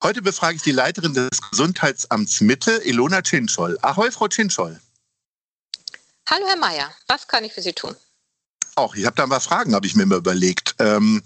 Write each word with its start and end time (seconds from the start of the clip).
Heute 0.00 0.22
befrage 0.22 0.56
ich 0.56 0.62
die 0.62 0.70
Leiterin 0.70 1.12
des 1.12 1.28
Gesundheitsamts 1.50 2.40
Mitte, 2.40 2.70
Ilona 2.84 3.20
Chinschol. 3.20 3.76
Ahoi, 3.82 4.12
Frau 4.12 4.28
Chinschol. 4.28 4.80
Hallo, 6.30 6.46
Herr 6.46 6.56
Mayer. 6.56 6.92
Was 7.08 7.26
kann 7.26 7.42
ich 7.42 7.52
für 7.52 7.62
Sie 7.62 7.72
tun? 7.72 7.96
Auch, 8.76 8.94
ich 8.94 9.06
habe 9.06 9.16
da 9.16 9.24
ein 9.24 9.28
paar 9.28 9.40
Fragen, 9.40 9.74
habe 9.74 9.88
ich 9.88 9.96
mir 9.96 10.06
mal 10.06 10.18
überlegt. 10.18 10.76
Ähm, 10.78 11.20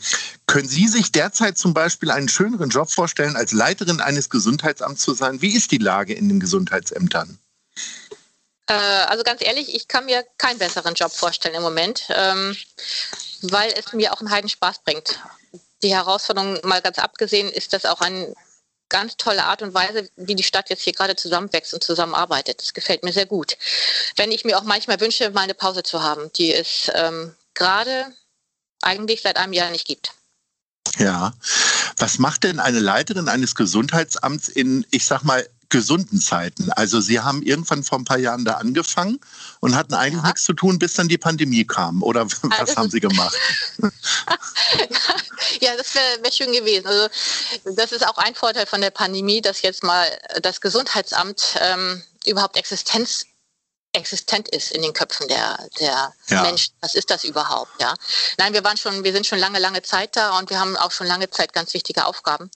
können 0.47 0.67
Sie 0.67 0.89
sich 0.89 1.13
derzeit 1.13 1.59
zum 1.59 1.75
Beispiel 1.75 2.11
einen 2.11 2.31
schöneren 2.31 2.71
Job 2.71 2.91
vorstellen, 2.91 3.37
als 3.37 3.53
Leiterin 3.53 4.01
eines 4.01 4.31
Gesundheitsamts 4.31 5.03
zu 5.03 5.13
sein? 5.13 5.43
Wie 5.43 5.55
ist 5.55 5.71
die 5.71 5.79
Lage 5.79 6.15
in 6.15 6.31
den 6.31 6.41
Gesundheitsämtern? 6.41 7.39
Äh, 8.69 8.73
also 8.73 9.23
ganz 9.23 9.43
ehrlich, 9.43 9.75
ich 9.75 9.87
kann 9.87 10.07
mir 10.07 10.25
keinen 10.39 10.59
besseren 10.59 10.95
Job 10.95 11.13
vorstellen 11.13 11.57
im 11.57 11.63
Moment, 11.63 12.07
ähm, 12.09 12.57
weil 13.43 13.71
es 13.77 13.93
mir 13.93 14.15
auch 14.15 14.21
einen 14.21 14.31
Heidenspaß 14.31 14.83
bringt. 14.83 15.21
Die 15.83 15.95
Herausforderung, 15.95 16.59
mal 16.63 16.81
ganz 16.81 16.99
abgesehen, 16.99 17.51
ist 17.51 17.75
das 17.75 17.85
auch 17.85 18.01
ein 18.01 18.35
ganz 18.93 19.17
tolle 19.17 19.45
Art 19.45 19.63
und 19.63 19.75
Weise, 19.75 20.09
wie 20.17 20.37
die 20.37 20.45
Stadt 20.45 20.71
jetzt 20.71 20.83
hier 20.83 20.93
gerade 20.93 21.17
zusammenwächst 21.17 21.75
und 21.75 21.83
zusammenarbeitet. 21.83 22.61
Das 22.61 22.75
gefällt 22.75 23.03
mir 23.03 23.13
sehr 23.13 23.27
gut. 23.27 23.57
Wenn 24.17 24.31
ich 24.31 24.45
mir 24.45 24.57
auch 24.59 24.65
manchmal 24.65 25.01
wünsche, 25.01 25.31
mal 25.31 25.41
eine 25.41 25.55
Pause 25.55 25.83
zu 25.83 26.03
haben, 26.03 26.31
die 26.37 26.55
es 26.55 26.91
ähm, 26.95 27.35
gerade 27.55 28.07
eigentlich 28.83 29.23
seit 29.23 29.39
einem 29.39 29.55
Jahr 29.55 29.71
nicht 29.71 29.87
gibt. 29.87 30.13
Ja. 30.99 31.33
Was 31.97 32.19
macht 32.19 32.45
denn 32.45 32.61
eine 32.61 32.81
Leiterin 32.81 33.29
eines 33.29 33.55
Gesundheitsamts 33.55 34.49
in, 34.49 34.87
ich 34.91 35.07
sag 35.07 35.23
mal, 35.23 35.47
gesunden 35.73 36.21
Zeiten. 36.21 36.71
Also 36.71 37.01
Sie 37.01 37.19
haben 37.21 37.43
irgendwann 37.43 37.83
vor 37.83 37.99
ein 37.99 38.05
paar 38.05 38.19
Jahren 38.19 38.45
da 38.45 38.53
angefangen 38.59 39.19
und 39.61 39.75
hatten 39.75 39.95
eigentlich 39.95 40.23
ja. 40.23 40.29
nichts 40.29 40.45
zu 40.45 40.53
tun, 40.53 40.79
bis 40.79 40.93
dann 40.93 41.09
die 41.09 41.17
Pandemie 41.17 41.65
kam. 41.65 42.03
Oder 42.03 42.27
was 42.31 42.43
also, 42.43 42.77
haben 42.77 42.91
Sie 42.91 43.01
gemacht? 43.01 43.35
ja, 45.73 45.77
das 45.77 45.95
wäre 45.95 46.23
wär 46.23 46.33
schön 46.33 46.53
gewesen. 46.53 46.87
Also 46.87 47.09
das 47.65 47.93
ist 47.93 48.07
auch 48.07 48.19
ein 48.19 48.35
Vorteil 48.35 48.67
von 48.67 48.81
der 48.81 48.91
Pandemie, 48.91 49.41
dass 49.41 49.63
jetzt 49.63 49.83
mal 49.83 50.07
das 50.41 50.61
Gesundheitsamt 50.61 51.57
ähm, 51.61 52.03
überhaupt 52.25 52.57
Existenz 52.57 53.27
existent 53.95 54.49
ist 54.49 54.73
in 54.73 54.83
den 54.83 54.95
Köpfen 54.95 55.29
der, 55.29 55.69
der 55.79 56.15
ja. 56.29 56.43
Menschen. 56.43 56.75
Was 56.81 56.95
ist 56.95 57.11
das 57.11 57.25
überhaupt? 57.25 57.71
Ja? 57.81 57.95
Nein, 58.39 58.55
wir 58.55 58.65
waren 58.65 58.77
schon, 58.77 59.05
wir 59.05 59.13
sind 59.13 59.27
schon 59.27 59.39
lange, 59.39 59.59
lange 59.59 59.83
Zeit 59.83 60.17
da 60.17 60.39
und 60.39 60.49
wir 60.51 60.59
haben 60.59 60.77
auch 60.77 60.91
schon 60.91 61.07
lange 61.07 61.29
Zeit 61.29 61.53
ganz 61.53 61.75
wichtige 61.75 62.07
Aufgaben. 62.07 62.51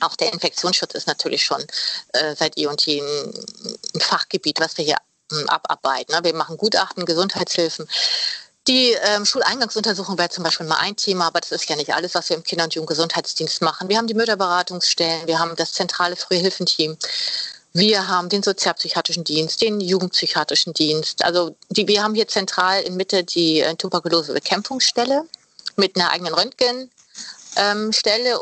Auch 0.00 0.16
der 0.16 0.32
Infektionsschutz 0.32 0.94
ist 0.94 1.06
natürlich 1.06 1.44
schon 1.44 1.64
äh, 2.12 2.34
seit 2.34 2.58
eh 2.58 2.66
und 2.66 2.84
je 2.84 3.00
ein, 3.00 4.00
Fachgebiet, 4.00 4.58
was 4.58 4.76
wir 4.76 4.84
hier 4.84 4.96
ähm, 5.30 5.48
abarbeiten. 5.48 6.14
Ne? 6.14 6.24
Wir 6.24 6.34
machen 6.34 6.56
Gutachten, 6.56 7.06
Gesundheitshilfen. 7.06 7.88
Die 8.68 8.92
ähm, 9.02 9.24
Schuleingangsuntersuchung 9.24 10.16
wäre 10.18 10.28
zum 10.28 10.44
Beispiel 10.44 10.66
mal 10.66 10.78
ein 10.78 10.94
Thema, 10.94 11.26
aber 11.26 11.40
das 11.40 11.50
ist 11.50 11.68
ja 11.68 11.74
nicht 11.74 11.94
alles, 11.94 12.14
was 12.14 12.28
wir 12.28 12.36
im 12.36 12.44
Kinder- 12.44 12.64
und 12.64 12.74
Jugendgesundheitsdienst 12.74 13.60
machen. 13.60 13.88
Wir 13.88 13.98
haben 13.98 14.06
die 14.06 14.14
Mütterberatungsstellen, 14.14 15.26
wir 15.26 15.40
haben 15.40 15.56
das 15.56 15.72
zentrale 15.72 16.14
Frühhilfenteam. 16.14 16.96
Wir 17.72 18.06
haben 18.06 18.28
den 18.28 18.42
sozialpsychiatrischen 18.42 19.24
Dienst, 19.24 19.62
den 19.62 19.80
jugendpsychiatrischen 19.80 20.74
Dienst. 20.74 21.24
Also 21.24 21.56
die, 21.70 21.88
wir 21.88 22.02
haben 22.02 22.14
hier 22.14 22.28
zentral 22.28 22.82
in 22.82 22.96
Mitte 22.96 23.24
die 23.24 23.60
äh, 23.60 23.74
Tuberkulosebekämpfungsstelle 23.74 25.24
mit 25.76 25.96
einer 25.96 26.10
eigenen 26.10 26.34
Röntgen, 26.34 26.90
ähm, 27.56 27.90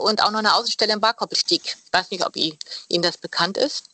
und 0.02 0.22
auch 0.22 0.30
noch 0.30 0.38
eine 0.38 0.54
Außenstelle 0.54 0.92
im 0.92 1.00
Barkoppelstieg. 1.00 1.62
Ich 1.64 1.92
weiß 1.92 2.10
nicht, 2.10 2.24
ob 2.24 2.36
Ihnen 2.36 3.02
das 3.02 3.18
bekannt 3.18 3.56
ist. 3.56 3.89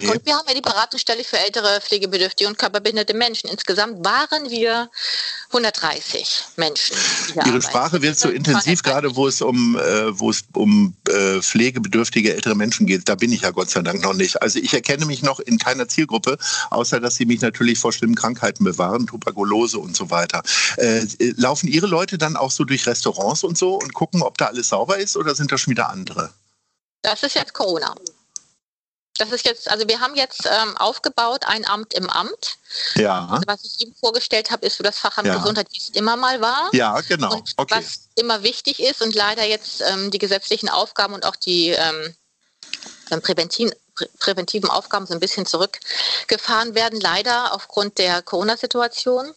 Nee. 0.00 0.10
Und 0.10 0.26
wir 0.26 0.34
haben 0.34 0.46
ja 0.48 0.54
die 0.54 0.60
Beratungsstelle 0.60 1.24
für 1.24 1.38
ältere, 1.38 1.80
pflegebedürftige 1.80 2.48
und 2.48 2.58
körperbehinderte 2.58 3.14
Menschen. 3.14 3.48
Insgesamt 3.48 4.04
waren 4.04 4.50
wir 4.50 4.90
130 5.48 6.44
Menschen. 6.56 6.96
Ihre 7.34 7.40
arbeiten. 7.40 7.62
Sprache 7.62 8.02
wird 8.02 8.18
so 8.18 8.28
intensiv, 8.28 8.82
gerade 8.82 9.14
wo 9.14 9.28
es 9.28 9.40
um, 9.40 9.78
äh, 9.78 10.18
wo 10.18 10.30
es 10.30 10.44
um 10.54 10.96
äh, 11.08 11.40
pflegebedürftige 11.40 12.34
ältere 12.34 12.54
Menschen 12.54 12.86
geht. 12.86 13.08
Da 13.08 13.14
bin 13.14 13.32
ich 13.32 13.42
ja 13.42 13.50
Gott 13.50 13.70
sei 13.70 13.82
Dank 13.82 14.02
noch 14.02 14.14
nicht. 14.14 14.42
Also 14.42 14.58
ich 14.58 14.74
erkenne 14.74 15.06
mich 15.06 15.22
noch 15.22 15.38
in 15.40 15.58
keiner 15.58 15.88
Zielgruppe, 15.88 16.38
außer 16.70 17.00
dass 17.00 17.16
sie 17.16 17.26
mich 17.26 17.40
natürlich 17.40 17.78
vor 17.78 17.92
schlimmen 17.92 18.14
Krankheiten 18.14 18.64
bewahren, 18.64 19.06
Tuberkulose 19.06 19.78
und 19.78 19.96
so 19.96 20.10
weiter. 20.10 20.42
Äh, 20.76 21.06
laufen 21.36 21.68
Ihre 21.68 21.86
Leute 21.86 22.18
dann 22.18 22.36
auch 22.36 22.50
so 22.50 22.64
durch 22.64 22.86
Restaurants 22.86 23.44
und 23.44 23.56
so 23.56 23.74
und 23.74 23.94
gucken, 23.94 24.22
ob 24.22 24.38
da 24.38 24.46
alles 24.46 24.68
sauber 24.70 24.98
ist 24.98 25.16
oder 25.16 25.34
sind 25.34 25.52
das 25.52 25.60
schon 25.60 25.70
wieder 25.70 25.90
andere? 25.90 26.30
Das 27.02 27.22
ist 27.22 27.34
jetzt 27.34 27.52
Corona. 27.52 27.94
Das 29.18 29.30
ist 29.30 29.44
jetzt, 29.44 29.70
also 29.70 29.86
wir 29.86 30.00
haben 30.00 30.16
jetzt 30.16 30.44
ähm, 30.44 30.76
aufgebaut 30.76 31.44
ein 31.46 31.66
Amt 31.66 31.94
im 31.94 32.10
Amt. 32.10 32.56
Ja. 32.96 33.28
Also 33.30 33.44
was 33.46 33.64
ich 33.64 33.86
ihm 33.86 33.94
vorgestellt 33.94 34.50
habe, 34.50 34.66
ist 34.66 34.76
für 34.76 34.82
das 34.82 34.98
Fachamt 34.98 35.28
ja. 35.28 35.36
Gesundheit, 35.36 35.68
wie 35.70 35.78
es 35.78 35.90
immer 35.90 36.16
mal 36.16 36.40
war. 36.40 36.68
Ja, 36.72 37.00
genau. 37.00 37.34
Und 37.34 37.52
okay. 37.56 37.76
was 37.76 38.08
immer 38.16 38.42
wichtig 38.42 38.80
ist 38.80 39.02
und 39.02 39.14
leider 39.14 39.44
jetzt 39.44 39.82
ähm, 39.82 40.10
die 40.10 40.18
gesetzlichen 40.18 40.68
Aufgaben 40.68 41.14
und 41.14 41.26
auch 41.26 41.36
die 41.36 41.68
ähm, 41.68 42.14
ähm 43.12 43.22
präventiven, 43.22 43.72
prä 43.94 44.06
präventiven 44.18 44.68
Aufgaben 44.68 45.06
so 45.06 45.14
ein 45.14 45.20
bisschen 45.20 45.46
zurückgefahren 45.46 46.74
werden, 46.74 47.00
leider 47.00 47.54
aufgrund 47.54 47.98
der 47.98 48.20
Corona-Situation. 48.20 49.32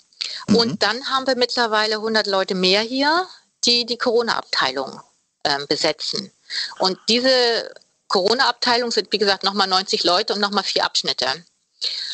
Mhm. 0.47 0.55
Und 0.55 0.83
dann 0.83 1.05
haben 1.11 1.27
wir 1.27 1.35
mittlerweile 1.35 1.95
100 1.95 2.25
Leute 2.25 2.55
mehr 2.55 2.81
hier, 2.81 3.27
die 3.63 3.85
die 3.85 3.97
Corona-Abteilung 3.99 5.01
ähm, 5.44 5.67
besetzen. 5.67 6.31
Und 6.79 6.97
diese 7.09 7.69
Corona-Abteilung 8.07 8.91
sind, 8.91 9.12
wie 9.12 9.18
gesagt, 9.18 9.44
nochmal 9.44 9.68
90 9.68 10.03
Leute 10.03 10.34
und 10.34 10.40
nochmal 10.40 10.63
vier 10.63 10.85
Abschnitte. 10.85 11.25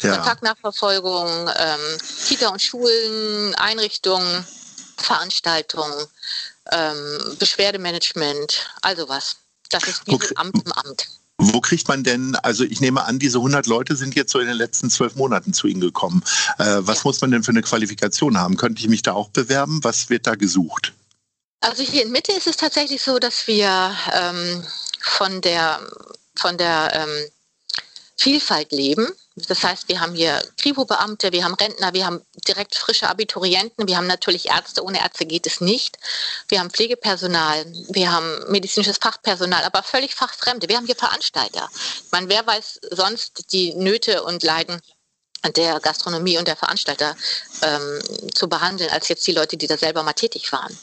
Ja. 0.01 0.15
Kontaktnachverfolgung, 0.15 1.49
ähm, 1.55 1.97
Kita 2.27 2.49
und 2.49 2.61
Schulen, 2.61 3.55
Einrichtungen, 3.55 4.45
Veranstaltungen, 4.97 6.07
ähm, 6.71 7.35
Beschwerdemanagement, 7.39 8.69
also 8.81 9.07
was. 9.07 9.37
Das 9.69 9.83
ist 9.83 10.05
wie 10.05 10.13
ein 10.13 10.37
Amt 10.37 10.65
im 10.65 10.71
Amt. 10.73 11.07
Wo 11.37 11.61
kriegt 11.61 11.87
man 11.87 12.03
denn, 12.03 12.35
also 12.35 12.63
ich 12.63 12.79
nehme 12.79 13.03
an, 13.05 13.19
diese 13.19 13.39
100 13.39 13.65
Leute 13.65 13.95
sind 13.95 14.15
jetzt 14.15 14.31
so 14.31 14.39
in 14.39 14.47
den 14.47 14.55
letzten 14.55 14.89
zwölf 14.89 15.15
Monaten 15.15 15.53
zu 15.53 15.67
Ihnen 15.67 15.81
gekommen. 15.81 16.23
Äh, 16.59 16.77
was 16.79 16.97
ja. 16.97 17.01
muss 17.05 17.21
man 17.21 17.31
denn 17.31 17.43
für 17.43 17.51
eine 17.51 17.63
Qualifikation 17.63 18.37
haben? 18.37 18.55
Könnte 18.55 18.81
ich 18.81 18.87
mich 18.87 19.01
da 19.01 19.13
auch 19.13 19.29
bewerben? 19.29 19.83
Was 19.83 20.09
wird 20.09 20.27
da 20.27 20.35
gesucht? 20.35 20.93
Also 21.61 21.81
hier 21.81 22.03
in 22.03 22.11
Mitte 22.11 22.33
ist 22.33 22.47
es 22.47 22.57
tatsächlich 22.57 23.01
so, 23.01 23.19
dass 23.19 23.47
wir 23.47 23.95
ähm, 24.13 24.63
von 25.13 25.41
der, 25.41 25.79
von 26.35 26.57
der 26.57 26.91
ähm, 26.93 27.31
Vielfalt 28.17 28.71
leben. 28.71 29.07
Das 29.35 29.63
heißt, 29.63 29.87
wir 29.87 29.99
haben 29.99 30.13
hier 30.13 30.43
Kripo-Beamte, 30.57 31.31
wir 31.31 31.43
haben 31.43 31.55
Rentner, 31.55 31.93
wir 31.93 32.05
haben 32.05 32.21
direkt 32.47 32.75
frische 32.75 33.09
Abiturienten, 33.09 33.87
wir 33.87 33.97
haben 33.97 34.07
natürlich 34.07 34.49
Ärzte, 34.49 34.83
ohne 34.83 34.99
Ärzte 34.99 35.25
geht 35.25 35.47
es 35.47 35.59
nicht. 35.59 35.97
Wir 36.47 36.59
haben 36.59 36.69
Pflegepersonal, 36.69 37.65
wir 37.89 38.11
haben 38.11 38.51
medizinisches 38.51 38.97
Fachpersonal, 38.97 39.63
aber 39.63 39.81
völlig 39.81 40.13
fachfremde. 40.13 40.69
Wir 40.69 40.77
haben 40.77 40.85
hier 40.85 40.95
Veranstalter. 40.95 41.67
Man, 42.11 42.29
wer 42.29 42.45
weiß 42.45 42.79
sonst 42.91 43.51
die 43.51 43.73
Nöte 43.73 44.23
und 44.23 44.43
Leiden 44.43 44.79
der 45.55 45.79
Gastronomie 45.79 46.37
und 46.37 46.47
der 46.47 46.55
Veranstalter 46.55 47.15
ähm, 47.61 48.31
zu 48.33 48.47
behandeln, 48.47 48.89
als 48.91 49.09
jetzt 49.09 49.27
die 49.27 49.33
Leute, 49.33 49.57
die 49.57 49.67
da 49.67 49.77
selber 49.77 50.03
mal 50.03 50.13
tätig 50.13 50.51
waren. 50.51 50.77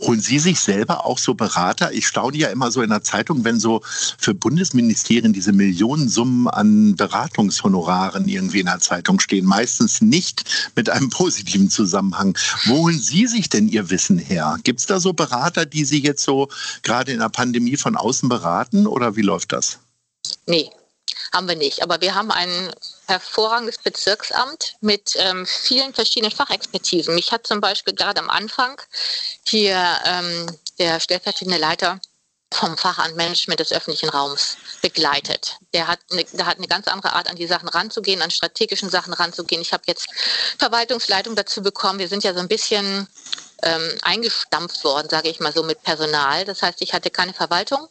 Holen 0.00 0.20
Sie 0.20 0.38
sich 0.38 0.58
selber 0.60 1.06
auch 1.06 1.18
so 1.18 1.34
Berater? 1.34 1.92
Ich 1.92 2.06
staune 2.06 2.36
ja 2.36 2.48
immer 2.48 2.70
so 2.70 2.82
in 2.82 2.90
der 2.90 3.02
Zeitung, 3.02 3.44
wenn 3.44 3.60
so 3.60 3.82
für 4.18 4.34
Bundesministerien 4.34 5.32
diese 5.32 5.52
Millionensummen 5.52 6.48
an 6.48 6.96
Beratungshonoraren 6.96 8.28
irgendwie 8.28 8.60
in 8.60 8.66
der 8.66 8.80
Zeitung 8.80 9.20
stehen. 9.20 9.44
Meistens 9.44 10.00
nicht 10.00 10.72
mit 10.74 10.90
einem 10.90 11.10
positiven 11.10 11.70
Zusammenhang. 11.70 12.36
Wo 12.64 12.82
holen 12.82 12.98
Sie 12.98 13.26
sich 13.26 13.48
denn 13.48 13.68
Ihr 13.68 13.90
Wissen 13.90 14.18
her? 14.18 14.58
Gibt 14.64 14.80
es 14.80 14.86
da 14.86 14.98
so 14.98 15.12
Berater, 15.12 15.66
die 15.66 15.84
Sie 15.84 16.02
jetzt 16.02 16.24
so 16.24 16.48
gerade 16.82 17.12
in 17.12 17.20
der 17.20 17.28
Pandemie 17.28 17.76
von 17.76 17.96
außen 17.96 18.28
beraten 18.28 18.86
oder 18.86 19.16
wie 19.16 19.22
läuft 19.22 19.52
das? 19.52 19.78
Nee, 20.46 20.70
haben 21.32 21.48
wir 21.48 21.56
nicht. 21.56 21.82
Aber 21.82 22.00
wir 22.00 22.14
haben 22.14 22.30
ein 22.30 22.70
hervorragendes 23.06 23.78
Bezirksamt 23.78 24.74
mit 24.80 25.14
ähm, 25.16 25.46
vielen 25.46 25.94
verschiedenen 25.94 26.32
Fachexpertisen. 26.32 27.14
Mich 27.14 27.32
hat 27.32 27.46
zum 27.46 27.60
Beispiel 27.60 27.94
gerade 27.94 28.20
am 28.20 28.30
Anfang 28.30 28.80
hier 29.46 29.98
ähm, 30.04 30.58
der 30.78 31.00
stellvertretende 31.00 31.58
Leiter 31.58 32.00
vom 32.52 32.76
Fachamt 32.76 33.16
Management 33.16 33.60
des 33.60 33.72
öffentlichen 33.72 34.10
Raums 34.10 34.58
begleitet. 34.82 35.56
Der 35.72 35.86
hat, 35.86 36.00
eine, 36.10 36.24
der 36.24 36.46
hat 36.46 36.58
eine 36.58 36.68
ganz 36.68 36.86
andere 36.86 37.14
Art, 37.14 37.28
an 37.28 37.36
die 37.36 37.46
Sachen 37.46 37.68
ranzugehen, 37.68 38.20
an 38.20 38.30
strategischen 38.30 38.90
Sachen 38.90 39.14
ranzugehen. 39.14 39.62
Ich 39.62 39.72
habe 39.72 39.84
jetzt 39.86 40.08
Verwaltungsleitung 40.58 41.34
dazu 41.34 41.62
bekommen. 41.62 41.98
Wir 41.98 42.08
sind 42.08 42.24
ja 42.24 42.34
so 42.34 42.40
ein 42.40 42.48
bisschen 42.48 43.08
ähm, 43.62 43.98
eingestampft 44.02 44.84
worden, 44.84 45.08
sage 45.08 45.30
ich 45.30 45.40
mal 45.40 45.52
so, 45.52 45.62
mit 45.62 45.82
Personal. 45.82 46.44
Das 46.44 46.62
heißt, 46.62 46.82
ich 46.82 46.92
hatte 46.92 47.10
keine 47.10 47.32
Verwaltung 47.32 47.88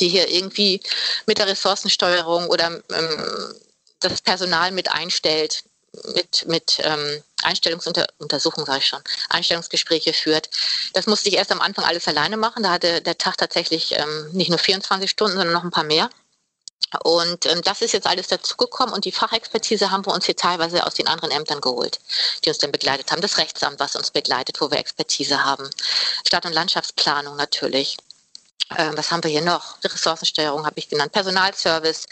die 0.00 0.08
hier 0.08 0.28
irgendwie 0.28 0.80
mit 1.26 1.38
der 1.38 1.46
Ressourcensteuerung 1.46 2.48
oder 2.48 2.82
ähm, 2.92 3.54
das 4.00 4.22
Personal 4.22 4.70
mit 4.72 4.90
einstellt, 4.90 5.64
mit, 6.14 6.46
mit 6.46 6.78
ähm, 6.82 7.22
Einstellungsuntersuchungen, 7.42 8.66
sage 8.66 8.78
ich 8.78 8.86
schon, 8.86 9.02
Einstellungsgespräche 9.30 10.12
führt. 10.12 10.50
Das 10.92 11.06
musste 11.06 11.28
ich 11.28 11.36
erst 11.36 11.52
am 11.52 11.60
Anfang 11.60 11.84
alles 11.84 12.06
alleine 12.06 12.36
machen. 12.36 12.62
Da 12.62 12.70
hatte 12.70 13.00
der 13.00 13.18
Tag 13.18 13.38
tatsächlich 13.38 13.92
ähm, 13.92 14.30
nicht 14.32 14.50
nur 14.50 14.58
24 14.58 15.10
Stunden, 15.10 15.36
sondern 15.36 15.54
noch 15.54 15.64
ein 15.64 15.70
paar 15.70 15.84
mehr. 15.84 16.10
Und 17.02 17.46
ähm, 17.46 17.62
das 17.62 17.82
ist 17.82 17.92
jetzt 17.92 18.06
alles 18.06 18.28
dazugekommen 18.28 18.94
und 18.94 19.04
die 19.04 19.12
Fachexpertise 19.12 19.90
haben 19.90 20.06
wir 20.06 20.14
uns 20.14 20.26
hier 20.26 20.36
teilweise 20.36 20.86
aus 20.86 20.94
den 20.94 21.08
anderen 21.08 21.30
Ämtern 21.30 21.60
geholt, 21.60 21.98
die 22.44 22.48
uns 22.48 22.58
dann 22.58 22.72
begleitet 22.72 23.10
haben. 23.10 23.20
Das 23.20 23.38
Rechtsamt, 23.38 23.80
was 23.80 23.96
uns 23.96 24.10
begleitet, 24.10 24.60
wo 24.60 24.70
wir 24.70 24.78
Expertise 24.78 25.44
haben. 25.44 25.68
Stadt- 26.26 26.46
und 26.46 26.52
Landschaftsplanung 26.52 27.36
natürlich. 27.36 27.96
Ähm, 28.76 28.96
was 28.96 29.10
haben 29.10 29.22
wir 29.22 29.30
hier 29.30 29.42
noch? 29.42 29.76
Ressourcensteuerung 29.84 30.66
habe 30.66 30.78
ich 30.78 30.88
genannt, 30.88 31.12
Personalservice, 31.12 32.06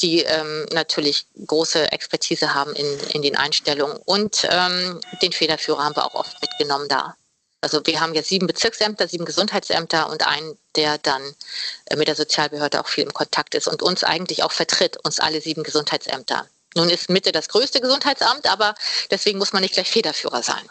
die 0.00 0.20
ähm, 0.20 0.66
natürlich 0.72 1.26
große 1.46 1.90
Expertise 1.90 2.54
haben 2.54 2.74
in, 2.74 2.86
in 3.12 3.22
den 3.22 3.36
Einstellungen 3.36 3.96
und 4.04 4.46
ähm, 4.48 5.00
den 5.20 5.32
Federführer 5.32 5.84
haben 5.84 5.96
wir 5.96 6.04
auch 6.04 6.14
oft 6.14 6.40
mitgenommen 6.40 6.88
da. 6.88 7.16
Also 7.60 7.84
wir 7.84 8.00
haben 8.00 8.14
jetzt 8.14 8.28
sieben 8.28 8.46
Bezirksämter, 8.46 9.08
sieben 9.08 9.24
Gesundheitsämter 9.24 10.08
und 10.08 10.24
einen, 10.24 10.56
der 10.76 10.98
dann 10.98 11.34
äh, 11.86 11.96
mit 11.96 12.06
der 12.06 12.14
Sozialbehörde 12.14 12.80
auch 12.80 12.86
viel 12.86 13.04
im 13.04 13.12
Kontakt 13.12 13.56
ist 13.56 13.66
und 13.66 13.82
uns 13.82 14.04
eigentlich 14.04 14.44
auch 14.44 14.52
vertritt, 14.52 14.98
uns 15.04 15.18
alle 15.18 15.40
sieben 15.40 15.64
Gesundheitsämter. 15.64 16.46
Nun 16.76 16.90
ist 16.90 17.10
Mitte 17.10 17.32
das 17.32 17.48
größte 17.48 17.80
Gesundheitsamt, 17.80 18.46
aber 18.46 18.76
deswegen 19.10 19.38
muss 19.38 19.52
man 19.52 19.62
nicht 19.62 19.74
gleich 19.74 19.90
Federführer 19.90 20.42
sein. 20.42 20.68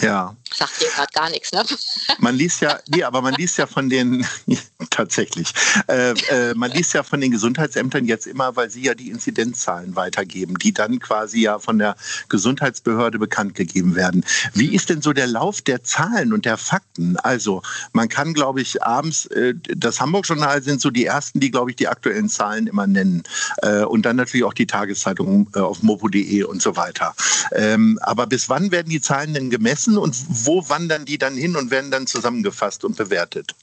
Ja. 0.00 0.36
Sagt 0.52 0.80
dir 0.80 0.88
gerade 0.88 1.12
gar 1.12 1.30
nichts, 1.30 1.52
ne? 1.52 1.64
Man 2.18 2.34
liest 2.36 2.60
ja, 2.60 2.78
nee, 2.88 3.02
aber 3.02 3.22
man 3.22 3.34
liest 3.34 3.58
ja 3.58 3.66
von 3.66 3.90
den, 3.90 4.24
tatsächlich, 4.90 5.52
äh, 5.88 6.12
äh, 6.30 6.54
man 6.54 6.70
liest 6.70 6.94
ja 6.94 7.02
von 7.02 7.20
den 7.20 7.32
Gesundheitsämtern 7.32 8.04
jetzt 8.04 8.26
immer, 8.26 8.54
weil 8.54 8.70
sie 8.70 8.82
ja 8.82 8.94
die 8.94 9.10
Inzidenzzahlen 9.10 9.96
weitergeben, 9.96 10.56
die 10.58 10.72
dann 10.72 11.00
quasi 11.00 11.40
ja 11.40 11.58
von 11.58 11.78
der 11.78 11.96
Gesundheitsbehörde 12.28 13.18
bekannt 13.18 13.54
gegeben 13.54 13.96
werden. 13.96 14.24
Wie 14.52 14.74
ist 14.74 14.90
denn 14.90 15.02
so 15.02 15.12
der 15.12 15.26
Lauf 15.26 15.60
der 15.62 15.82
Zahlen 15.82 16.32
und 16.32 16.44
der 16.44 16.56
Fakten? 16.56 17.16
Also, 17.16 17.62
man 17.92 18.08
kann, 18.08 18.32
glaube 18.32 18.60
ich, 18.60 18.82
abends, 18.82 19.26
äh, 19.26 19.54
das 19.76 20.00
Hamburg-Journal 20.00 20.62
sind 20.62 20.80
so 20.80 20.90
die 20.90 21.04
ersten, 21.04 21.40
die, 21.40 21.50
glaube 21.50 21.70
ich, 21.70 21.76
die 21.76 21.88
aktuellen 21.88 22.28
Zahlen 22.28 22.66
immer 22.68 22.86
nennen. 22.86 23.24
Äh, 23.62 23.82
und 23.84 24.02
dann 24.02 24.16
natürlich 24.16 24.44
auch 24.44 24.54
die 24.54 24.66
Tageszeitung 24.66 25.50
äh, 25.54 25.58
auf 25.58 25.82
mopo.de 25.82 26.44
und 26.44 26.62
so 26.62 26.76
weiter. 26.76 27.14
Ähm, 27.52 27.98
aber 28.02 28.26
bis 28.26 28.48
wann 28.48 28.70
werden 28.70 28.90
die 28.90 29.00
Zahlen 29.00 29.34
denn 29.34 29.50
gemessen? 29.50 29.83
Messen 29.84 29.98
und 29.98 30.16
wo 30.46 30.68
wandern 30.68 31.04
die 31.04 31.18
dann 31.18 31.36
hin 31.36 31.56
und 31.56 31.70
werden 31.70 31.90
dann 31.90 32.06
zusammengefasst 32.06 32.84
und 32.84 32.96
bewertet? 32.96 33.54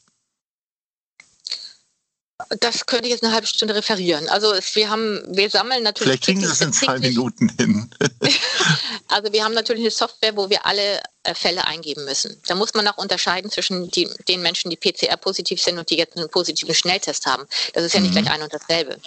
Das 2.59 2.87
könnte 2.87 3.05
ich 3.05 3.11
jetzt 3.11 3.23
eine 3.23 3.33
halbe 3.33 3.47
Stunde 3.47 3.75
referieren. 3.75 4.27
Also 4.27 4.51
es, 4.51 4.75
wir 4.75 4.89
haben, 4.89 5.21
wir 5.27 5.49
sammeln 5.49 5.83
natürlich. 5.83 6.09
Vielleicht 6.09 6.23
kriegen 6.23 6.41
Sie 6.41 6.47
das 6.47 6.59
in 6.59 6.73
zwei 6.73 6.97
Minuten 6.97 7.49
hin. 7.57 7.89
also 9.07 9.31
wir 9.31 9.43
haben 9.43 9.53
natürlich 9.53 9.83
eine 9.83 9.91
Software, 9.91 10.35
wo 10.35 10.49
wir 10.49 10.65
alle 10.65 11.01
äh, 11.23 11.35
Fälle 11.35 11.65
eingeben 11.67 12.03
müssen. 12.03 12.35
Da 12.47 12.55
muss 12.55 12.73
man 12.73 12.87
auch 12.87 12.97
unterscheiden 12.97 13.51
zwischen 13.51 13.89
die, 13.91 14.09
den 14.27 14.41
Menschen, 14.41 14.71
die 14.71 14.75
PCR-positiv 14.75 15.61
sind 15.61 15.77
und 15.77 15.91
die 15.91 15.97
jetzt 15.97 16.17
einen 16.17 16.29
positiven 16.29 16.73
Schnelltest 16.73 17.27
haben. 17.27 17.45
Das 17.73 17.85
ist 17.85 17.93
ja 17.93 17.99
nicht 17.99 18.15
mhm. 18.15 18.23
gleich 18.23 18.31
ein 18.31 18.41
und 18.41 18.53
dasselbe. 18.53 18.97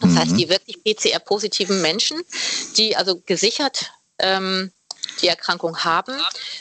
Das 0.00 0.10
mhm. 0.10 0.18
heißt, 0.18 0.36
die 0.36 0.48
wirklich 0.50 0.84
PCR-positiven 0.84 1.80
Menschen, 1.80 2.20
die 2.76 2.94
also 2.96 3.20
gesichert 3.24 3.92
ähm, 4.18 4.70
die 5.20 5.28
Erkrankung 5.28 5.84
haben, 5.84 6.14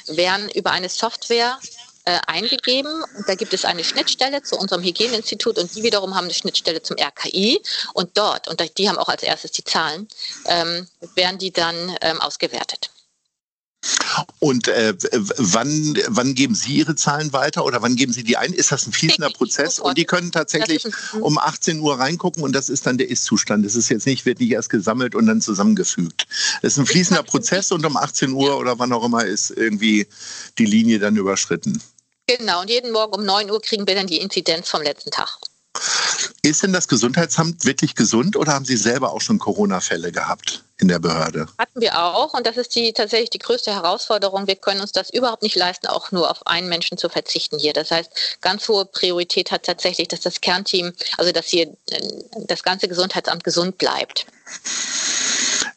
werden 0.07 0.49
über 0.49 0.71
eine 0.71 0.89
Software 0.89 1.59
äh, 2.05 2.19
eingegeben. 2.27 3.03
Und 3.17 3.27
da 3.27 3.35
gibt 3.35 3.53
es 3.53 3.65
eine 3.65 3.83
Schnittstelle 3.83 4.41
zu 4.43 4.57
unserem 4.57 4.83
Hygieneinstitut 4.83 5.57
und 5.57 5.73
die 5.75 5.83
wiederum 5.83 6.15
haben 6.15 6.25
eine 6.25 6.33
Schnittstelle 6.33 6.81
zum 6.81 6.97
RKI. 6.97 7.61
Und 7.93 8.17
dort, 8.17 8.47
und 8.47 8.61
die 8.77 8.89
haben 8.89 8.97
auch 8.97 9.09
als 9.09 9.23
erstes 9.23 9.51
die 9.51 9.63
Zahlen, 9.63 10.07
ähm, 10.45 10.87
werden 11.15 11.37
die 11.37 11.51
dann 11.51 11.95
ähm, 12.01 12.21
ausgewertet. 12.21 12.89
Und 14.39 14.67
äh, 14.67 14.93
wann, 15.37 15.97
wann 16.07 16.35
geben 16.35 16.55
Sie 16.55 16.73
Ihre 16.73 16.95
Zahlen 16.95 17.33
weiter 17.33 17.65
oder 17.65 17.81
wann 17.81 17.95
geben 17.95 18.13
Sie 18.13 18.23
die 18.23 18.37
ein? 18.37 18.53
Ist 18.53 18.71
das 18.71 18.85
ein 18.87 18.93
fließender 18.93 19.29
Prozess? 19.31 19.79
Und 19.79 19.97
die 19.97 20.05
können 20.05 20.31
tatsächlich 20.31 20.85
um 21.19 21.37
18 21.37 21.79
Uhr 21.79 21.99
reingucken 21.99 22.43
und 22.43 22.53
das 22.53 22.69
ist 22.69 22.85
dann 22.85 22.97
der 22.97 23.09
Ist-Zustand. 23.09 23.65
Das 23.65 23.75
ist 23.75 23.89
jetzt 23.89 24.05
nicht 24.05 24.25
wirklich 24.25 24.51
erst 24.51 24.69
gesammelt 24.69 25.15
und 25.15 25.25
dann 25.27 25.41
zusammengefügt. 25.41 26.27
Das 26.61 26.73
ist 26.73 26.79
ein 26.79 26.85
fließender 26.85 27.23
Prozess 27.23 27.71
und 27.71 27.85
um 27.85 27.97
18 27.97 28.31
Uhr 28.31 28.57
oder 28.57 28.79
wann 28.79 28.93
auch 28.93 29.03
immer 29.03 29.25
ist 29.25 29.51
irgendwie 29.51 30.07
die 30.57 30.65
Linie 30.65 30.99
dann 30.99 31.15
überschritten. 31.15 31.81
Genau, 32.27 32.61
und 32.61 32.69
jeden 32.69 32.91
Morgen 32.91 33.15
um 33.15 33.25
9 33.25 33.51
Uhr 33.51 33.61
kriegen 33.61 33.85
wir 33.85 33.95
dann 33.95 34.07
die 34.07 34.17
Inzidenz 34.17 34.69
vom 34.69 34.81
letzten 34.81 35.11
Tag. 35.11 35.29
Ist 36.45 36.61
denn 36.61 36.73
das 36.73 36.89
Gesundheitsamt 36.89 37.63
wirklich 37.63 37.95
gesund 37.95 38.35
oder 38.35 38.51
haben 38.51 38.65
Sie 38.65 38.75
selber 38.75 39.13
auch 39.13 39.21
schon 39.21 39.39
Corona-Fälle 39.39 40.11
gehabt 40.11 40.65
in 40.77 40.89
der 40.89 40.99
Behörde? 40.99 41.47
Hatten 41.57 41.79
wir 41.79 41.97
auch 41.97 42.33
und 42.33 42.45
das 42.45 42.57
ist 42.57 42.75
die, 42.75 42.91
tatsächlich 42.91 43.29
die 43.29 43.39
größte 43.39 43.71
Herausforderung. 43.71 44.45
Wir 44.45 44.57
können 44.57 44.81
uns 44.81 44.91
das 44.91 45.09
überhaupt 45.09 45.41
nicht 45.41 45.55
leisten, 45.55 45.87
auch 45.87 46.11
nur 46.11 46.29
auf 46.29 46.45
einen 46.45 46.67
Menschen 46.67 46.97
zu 46.97 47.07
verzichten 47.07 47.59
hier. 47.59 47.71
Das 47.71 47.91
heißt, 47.91 48.11
ganz 48.41 48.67
hohe 48.67 48.83
Priorität 48.83 49.51
hat 49.51 49.63
tatsächlich, 49.63 50.09
dass 50.09 50.19
das 50.19 50.41
Kernteam, 50.41 50.91
also 51.17 51.31
dass 51.31 51.47
hier 51.47 51.67
äh, 51.91 52.09
das 52.47 52.61
ganze 52.63 52.89
Gesundheitsamt 52.89 53.45
gesund 53.45 53.77
bleibt. 53.77 54.25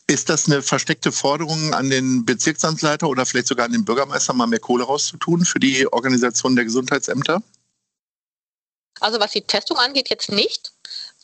Ist 0.09 0.29
das 0.29 0.47
eine 0.47 0.63
versteckte 0.63 1.13
Forderung 1.13 1.75
an 1.75 1.91
den 1.91 2.25
Bezirksamtsleiter 2.25 3.09
oder 3.09 3.25
vielleicht 3.25 3.47
sogar 3.47 3.67
an 3.67 3.73
den 3.73 3.85
Bürgermeister, 3.85 4.33
mal 4.33 4.49
mehr 4.49 4.59
Kohle 4.59 4.83
rauszutun 4.83 5.45
für 5.45 5.61
die 5.61 5.87
Organisation 5.93 6.57
der 6.57 6.65
Gesundheitsämter? 6.65 7.41
Also 9.01 9.21
was 9.21 9.33
die 9.33 9.43
Testung 9.43 9.79
angeht, 9.79 10.11
jetzt 10.11 10.31
nicht, 10.31 10.73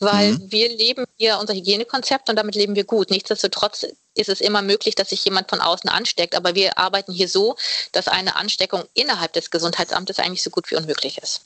weil 0.00 0.32
mhm. 0.32 0.52
wir 0.52 0.68
leben 0.68 1.04
hier 1.16 1.38
unser 1.38 1.54
Hygienekonzept 1.54 2.28
und 2.28 2.36
damit 2.36 2.54
leben 2.54 2.74
wir 2.74 2.84
gut. 2.84 3.10
Nichtsdestotrotz 3.10 3.86
ist 4.14 4.28
es 4.28 4.40
immer 4.40 4.62
möglich, 4.62 4.94
dass 4.94 5.10
sich 5.10 5.24
jemand 5.24 5.48
von 5.48 5.60
außen 5.60 5.88
ansteckt, 5.88 6.34
aber 6.34 6.54
wir 6.54 6.78
arbeiten 6.78 7.12
hier 7.12 7.28
so, 7.28 7.56
dass 7.92 8.08
eine 8.08 8.36
Ansteckung 8.36 8.84
innerhalb 8.94 9.32
des 9.32 9.50
Gesundheitsamtes 9.50 10.18
eigentlich 10.18 10.42
so 10.42 10.50
gut 10.50 10.70
wie 10.70 10.76
unmöglich 10.76 11.18
ist 11.18 11.42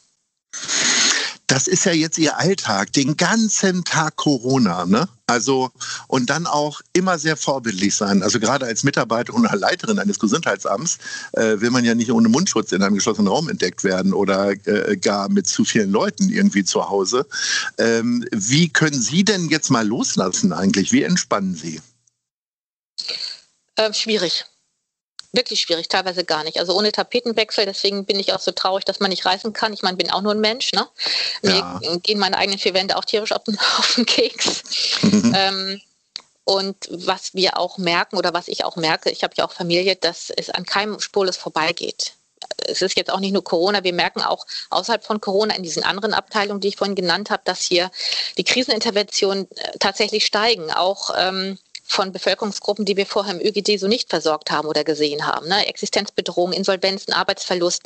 das 1.47 1.69
ist 1.69 1.85
ja 1.85 1.93
jetzt 1.93 2.19
ihr 2.19 2.39
Alltag, 2.39 2.93
den 2.93 3.17
ganzen 3.17 3.85
Tag 3.85 4.17
Corona, 4.17 4.85
ne? 4.85 5.09
Also 5.27 5.71
und 6.09 6.31
dann 6.31 6.47
auch 6.47 6.81
immer 6.93 7.19
sehr 7.19 7.37
vorbildlich 7.37 7.95
sein. 7.95 8.23
Also 8.23 8.41
gerade 8.41 8.67
als 8.67 8.83
Mitarbeiter 8.83 9.35
und 9.35 9.49
Leiterin 9.53 9.99
eines 9.99 10.19
Gesundheitsamts 10.19 10.99
äh, 11.33 11.61
will 11.61 11.71
man 11.71 11.85
ja 11.85 11.95
nicht 11.95 12.11
ohne 12.11 12.29
Mundschutz 12.29 12.73
in 12.73 12.83
einem 12.83 12.97
geschlossenen 12.97 13.29
Raum 13.29 13.49
entdeckt 13.49 13.85
werden 13.85 14.13
oder 14.13 14.51
äh, 14.67 14.97
gar 14.97 15.29
mit 15.29 15.47
zu 15.47 15.65
vielen 15.65 15.91
Leuten 15.91 16.31
irgendwie 16.31 16.65
zu 16.65 16.89
Hause. 16.89 17.27
Ähm, 17.79 18.25
wie 18.33 18.69
können 18.69 19.01
Sie 19.01 19.25
denn 19.25 19.49
jetzt 19.49 19.71
mal 19.71 19.87
loslassen 19.87 20.53
eigentlich? 20.53 20.93
Wie 20.93 21.03
entspannen 21.03 21.55
Sie? 21.55 21.81
Äh, 23.77 23.93
schwierig 23.93 24.47
wirklich 25.33 25.61
schwierig, 25.61 25.89
teilweise 25.89 26.25
gar 26.25 26.45
nicht. 26.45 26.59
Also 26.59 26.77
ohne 26.77 26.93
Tapetenwechsel, 26.93 27.67
deswegen 27.67 28.05
bin 28.05 28.19
ich 28.19 28.33
auch 28.33 28.41
so 28.41 28.53
traurig, 28.53 28.85
dass 28.85 29.01
man 29.01 29.11
nicht 29.11 29.27
reisen 29.27 29.53
kann. 29.53 29.73
Ich 29.73 29.83
meine, 29.83 29.97
bin 29.97 30.11
auch 30.11 30.23
nur 30.23 30.33
ein 30.33 30.41
Mensch, 30.41 30.73
ne? 30.73 30.89
Ja. 31.43 31.81
Mir 31.81 32.01
gehen 32.01 32.19
meine 32.19 32.39
eigenen 32.39 32.59
vier 32.59 32.75
Wände 32.75 32.97
auch 32.97 33.05
tierisch 33.05 33.33
auf 33.33 33.45
den, 33.45 33.59
auf 33.79 33.95
den 33.97 34.07
Keks. 34.07 34.63
ähm, 35.03 35.81
und 36.45 36.77
was 36.91 37.35
wir 37.35 37.59
auch 37.59 37.77
merken 37.77 38.17
oder 38.17 38.33
was 38.33 38.47
ich 38.47 38.65
auch 38.65 38.77
merke, 38.77 39.11
ich 39.11 39.25
habe 39.25 39.35
ja 39.37 39.45
auch 39.45 39.53
Familie, 39.53 39.97
dass 39.97 40.31
es 40.31 40.49
an 40.49 40.65
keinem 40.65 41.01
spurlos 41.01 41.37
vorbeigeht. 41.37 42.13
Es 42.59 42.83
ist 42.83 42.97
jetzt 42.97 43.11
auch 43.11 43.19
nicht 43.19 43.33
nur 43.33 43.43
Corona, 43.43 43.83
wir 43.83 43.93
merken 43.93 44.23
auch 44.23 44.47
außerhalb 44.71 45.05
von 45.05 45.21
Corona 45.21 45.57
in 45.57 45.65
diesen 45.65 45.83
anderen 45.83 46.15
Abteilungen, 46.15 46.61
die 46.61 46.69
ich 46.69 46.77
vorhin 46.77 46.95
genannt 46.95 47.31
habe, 47.31 47.43
dass 47.45 47.63
hier 47.63 47.91
die 48.39 48.45
Kriseninterventionen 48.45 49.51
äh, 49.51 49.79
tatsächlich 49.81 50.25
steigen. 50.25 50.71
Auch 50.71 51.11
ähm, 51.17 51.59
von 51.87 52.13
Bevölkerungsgruppen, 52.13 52.85
die 52.85 52.97
wir 52.97 53.07
vorher 53.07 53.35
im 53.35 53.41
ÖGD 53.41 53.79
so 53.79 53.87
nicht 53.87 54.11
versorgt 54.11 54.51
haben 54.51 54.69
oder 54.69 54.85
gesehen 54.85 55.27
haben. 55.27 55.49
Ne? 55.49 55.67
Existenzbedrohung, 55.67 56.53
Insolvenzen, 56.53 57.13
Arbeitsverlust, 57.13 57.85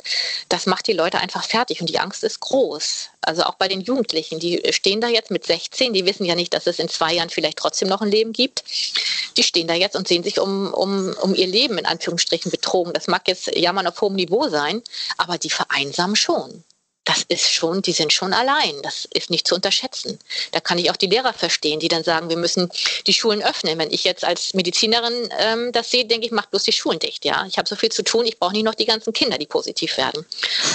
das 0.49 0.65
macht 0.65 0.87
die 0.87 0.93
Leute 0.93 1.19
einfach 1.19 1.43
fertig 1.43 1.81
und 1.81 1.89
die 1.89 1.99
Angst 1.99 2.23
ist 2.23 2.39
groß. 2.39 3.09
Also 3.21 3.43
auch 3.43 3.55
bei 3.55 3.67
den 3.67 3.81
Jugendlichen, 3.81 4.39
die 4.39 4.61
stehen 4.71 4.99
da 4.99 5.07
jetzt 5.07 5.29
mit 5.29 5.45
16, 5.45 5.93
die 5.93 6.05
wissen 6.05 6.25
ja 6.25 6.35
nicht, 6.35 6.53
dass 6.53 6.65
es 6.65 6.79
in 6.79 6.89
zwei 6.89 7.13
Jahren 7.13 7.29
vielleicht 7.29 7.57
trotzdem 7.57 7.87
noch 7.87 8.01
ein 8.01 8.11
Leben 8.11 8.33
gibt. 8.33 8.63
Die 9.37 9.43
stehen 9.43 9.67
da 9.67 9.75
jetzt 9.75 9.95
und 9.95 10.07
sehen 10.07 10.23
sich 10.23 10.39
um, 10.39 10.73
um, 10.73 11.15
um 11.21 11.35
ihr 11.35 11.47
Leben 11.47 11.77
in 11.77 11.85
Anführungsstrichen 11.85 12.49
betrogen. 12.51 12.93
Das 12.93 13.07
mag 13.07 13.27
jetzt 13.27 13.55
jammern 13.55 13.87
auf 13.87 14.01
hohem 14.01 14.15
Niveau 14.15 14.49
sein, 14.49 14.81
aber 15.17 15.37
die 15.37 15.51
vereinsamen 15.51 16.15
schon 16.15 16.63
das 17.03 17.23
ist 17.27 17.51
schon, 17.51 17.81
die 17.81 17.93
sind 17.93 18.13
schon 18.13 18.31
allein. 18.31 18.79
Das 18.83 19.05
ist 19.13 19.31
nicht 19.31 19.47
zu 19.47 19.55
unterschätzen. 19.55 20.19
Da 20.51 20.59
kann 20.59 20.77
ich 20.77 20.91
auch 20.91 20.95
die 20.95 21.07
Lehrer 21.07 21.33
verstehen, 21.33 21.79
die 21.79 21.87
dann 21.87 22.03
sagen, 22.03 22.29
wir 22.29 22.37
müssen 22.37 22.71
die 23.07 23.13
Schulen 23.13 23.41
öffnen. 23.41 23.79
Wenn 23.79 23.91
ich 23.91 24.03
jetzt 24.03 24.23
als 24.23 24.53
Medizinerin 24.53 25.29
ähm, 25.39 25.71
das 25.71 25.89
sehe, 25.89 26.05
denke 26.05 26.27
ich, 26.27 26.31
macht 26.31 26.51
bloß 26.51 26.63
die 26.63 26.71
Schulen 26.71 26.99
dicht. 26.99 27.25
Ja, 27.25 27.45
ich 27.47 27.57
habe 27.57 27.67
so 27.67 27.75
viel 27.75 27.91
zu 27.91 28.03
tun, 28.03 28.25
ich 28.25 28.37
brauche 28.37 28.53
nicht 28.53 28.65
noch 28.65 28.75
die 28.75 28.85
ganzen 28.85 29.13
Kinder, 29.13 29.37
die 29.39 29.47
positiv 29.47 29.97
werden. 29.97 30.25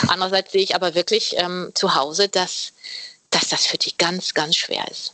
Andererseits 0.09 0.53
sehe 0.53 0.63
ich 0.63 0.75
aber 0.75 0.95
wirklich 0.95 1.37
ähm, 1.39 1.71
zu 1.75 1.95
Hause, 1.95 2.29
dass, 2.29 2.73
dass 3.31 3.49
das 3.49 3.67
für 3.67 3.79
die 3.79 3.97
ganz, 3.97 4.35
ganz 4.35 4.57
schwer 4.57 4.85
ist. 4.91 5.13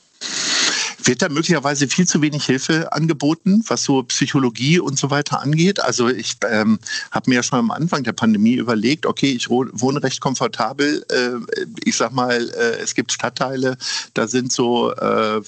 Wird 1.04 1.21
da 1.23 1.28
möglicherweise 1.28 1.88
viel 1.88 2.06
zu 2.06 2.23
wenig 2.23 2.44
Hilfe 2.44 2.92
angeboten, 2.92 3.64
was 3.66 3.82
so 3.85 4.02
Psychologie 4.04 4.78
und 4.78 4.99
so 4.99 5.11
weiter 5.11 5.40
angeht? 5.40 5.80
Also 5.80 6.09
ich 6.09 6.37
ähm, 6.49 6.78
habe 7.11 7.30
mir 7.30 7.37
ja 7.37 7.42
schon 7.42 7.59
am 7.59 7.71
Anfang 7.73 8.04
der 8.04 8.12
Pandemie 8.12 8.54
überlegt, 8.54 9.06
okay, 9.06 9.32
ich 9.32 9.50
wohne 9.50 10.02
recht 10.02 10.21
komfortabel. 10.21 11.04
Äh, 11.11 11.64
ich 11.85 11.97
sag 11.97 12.12
mal, 12.12 12.49
äh, 12.50 12.78
es 12.80 12.94
gibt 12.94 13.11
Stadtteile, 13.11 13.76
da 14.14 14.28
sind 14.28 14.52
so 14.52 14.92
äh, 14.92 15.38
äh, 15.38 15.42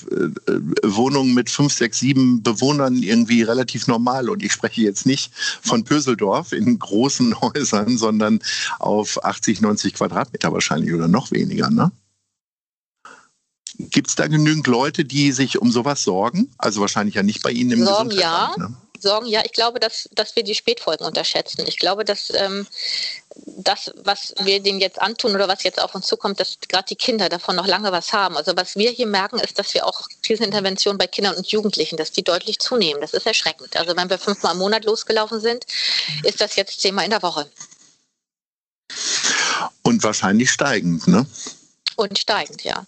Wohnungen 0.83 1.35
mit 1.35 1.51
fünf, 1.51 1.73
sechs, 1.73 2.01
sieben 2.01 2.43
Bewohnern 2.43 2.97
irgendwie 2.97 3.43
relativ 3.43 3.87
normal. 3.87 4.31
Und 4.31 4.43
ich 4.43 4.53
spreche 4.53 4.83
jetzt 4.83 5.07
nicht 5.07 5.33
von 5.35 5.85
Pöseldorf 5.85 6.53
in 6.53 6.79
großen 6.79 7.41
Häusern, 7.41 7.97
sondern 7.97 8.41
auf 8.81 9.25
80, 9.25 9.61
90 9.61 9.95
Quadratmeter 9.95 10.53
wahrscheinlich 10.53 10.93
oder 10.93 11.07
noch 11.07 11.31
weniger. 11.31 11.71
Ne? 11.71 11.93
Gibt 13.79 14.09
es 14.09 14.15
da 14.15 14.27
genügend 14.27 14.67
Leute, 14.67 15.05
die 15.05 15.33
sich 15.33 15.61
um 15.61 15.73
sowas 15.73 16.05
sorgen? 16.05 16.55
Also 16.59 16.81
wahrscheinlich 16.81 17.17
ja 17.17 17.23
nicht 17.23 17.43
bei 17.43 17.51
Ihnen 17.51 17.73
im 17.73 17.85
Sorgen 17.85 18.13
ja. 18.13 18.55
Ne? 18.57 18.75
Sorgen 19.01 19.27
ja. 19.27 19.43
Ich 19.45 19.53
glaube, 19.53 19.81
dass, 19.81 20.09
dass 20.13 20.37
wir 20.37 20.45
die 20.45 20.55
Spätfolgen 20.55 21.05
unterschätzen. 21.05 21.65
Ich 21.67 21.79
glaube, 21.79 22.05
dass 22.05 22.33
ähm, 22.35 22.67
das, 23.47 23.93
was 23.97 24.33
wir 24.41 24.61
denen 24.61 24.81
jetzt 24.81 25.01
antun 25.01 25.35
oder 25.35 25.49
was 25.49 25.65
jetzt 25.65 25.83
auf 25.83 25.95
uns 25.95 26.07
zukommt, 26.07 26.39
dass 26.39 26.59
gerade 26.69 26.87
die 26.89 26.95
Kinder 26.95 27.29
davon 27.29 27.57
noch 27.57 27.67
lange 27.67 27.91
was 27.91 28.13
haben. 28.13 28.37
Also 28.37 28.53
was 28.57 28.77
wir 28.77 28.91
hier 28.91 29.09
merken, 29.09 29.41
ist, 29.41 29.59
dass 29.59 29.75
wir 29.75 29.87
auch 29.87 30.09
Kriseninterventionen 30.23 30.97
bei 30.97 31.09
Kindern 31.09 31.35
und 31.35 31.49
Jugendlichen, 31.49 31.97
dass 31.97 32.13
die 32.13 32.23
deutlich 32.23 32.61
zunehmen. 32.61 33.01
Das 33.01 33.13
ist 33.13 33.27
erschreckend. 33.27 33.77
Also 33.77 33.97
wenn 33.97 34.09
wir 34.09 34.19
fünfmal 34.19 34.53
im 34.53 34.59
Monat 34.59 34.85
losgelaufen 34.85 35.41
sind, 35.41 35.67
ist 36.23 36.41
das 36.41 36.55
jetzt 36.55 36.81
zehnmal 36.81 37.05
in 37.05 37.11
der 37.11 37.23
Woche. 37.23 37.51
Und 39.83 40.03
wahrscheinlich 40.05 40.51
steigend, 40.51 41.09
ne? 41.09 41.27
Und 41.97 42.19
steigend, 42.19 42.63
ja. 42.63 42.87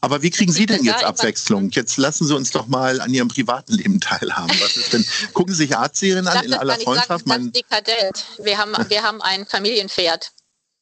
Aber 0.00 0.22
wie 0.22 0.30
kriegen 0.30 0.52
Sie 0.52 0.66
denn 0.66 0.84
jetzt 0.84 1.04
Abwechslung? 1.04 1.70
Jetzt 1.70 1.96
lassen 1.98 2.26
Sie 2.26 2.34
uns 2.34 2.50
doch 2.50 2.66
mal 2.66 3.00
an 3.00 3.12
Ihrem 3.12 3.28
privaten 3.28 3.74
Leben 3.74 4.00
teilhaben. 4.00 4.58
Was 4.60 4.76
ist 4.76 4.92
denn? 4.92 5.04
Gucken 5.34 5.54
Sie 5.54 5.64
sich 5.64 5.76
Arztserien 5.76 6.26
an 6.26 6.44
in 6.44 6.54
aller 6.54 6.78
Freundschaft? 6.78 7.28
Sagen, 7.28 7.52
dekadent. 7.52 8.24
Wir 8.38 8.56
haben, 8.56 8.72
wir 8.88 9.02
haben 9.02 9.20
ein 9.20 9.46
Familienpferd. 9.46 10.32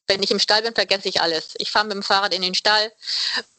Wenn 0.07 0.23
ich 0.23 0.31
im 0.31 0.39
Stall 0.39 0.63
bin, 0.63 0.75
vergesse 0.75 1.09
ich 1.09 1.21
alles. 1.21 1.55
Ich 1.59 1.71
fahre 1.71 1.87
mit 1.87 1.95
dem 1.95 2.03
Fahrrad 2.03 2.33
in 2.33 2.41
den 2.41 2.55
Stall, 2.55 2.93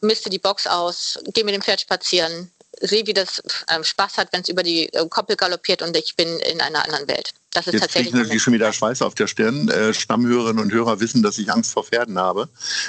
misste 0.00 0.30
die 0.30 0.40
Box 0.40 0.66
aus, 0.66 1.18
gehe 1.32 1.44
mit 1.44 1.54
dem 1.54 1.62
Pferd 1.62 1.80
spazieren, 1.80 2.50
sehe, 2.80 3.06
wie 3.06 3.14
das 3.14 3.42
ähm, 3.70 3.84
Spaß 3.84 4.16
hat, 4.16 4.32
wenn 4.32 4.42
es 4.42 4.48
über 4.48 4.62
die 4.62 4.92
äh, 4.92 5.06
Koppel 5.08 5.36
galoppiert 5.36 5.82
und 5.82 5.96
ich 5.96 6.16
bin 6.16 6.28
in 6.40 6.60
einer 6.60 6.84
anderen 6.84 7.06
Welt. 7.08 7.32
Das 7.52 7.66
ist 7.66 7.74
Jetzt 7.74 7.82
tatsächlich. 7.82 8.14
Ich 8.14 8.14
natürlich 8.14 8.42
schon 8.42 8.54
wieder 8.54 8.72
Schweiß 8.72 9.02
auf 9.02 9.14
der 9.14 9.26
Stirn. 9.26 9.68
Äh, 9.68 9.92
Stammhörerinnen 9.92 10.62
und 10.62 10.72
Hörer 10.72 11.00
wissen, 11.00 11.22
dass 11.22 11.38
ich 11.38 11.50
Angst 11.50 11.72
vor 11.72 11.84
Pferden 11.84 12.18
habe. 12.18 12.48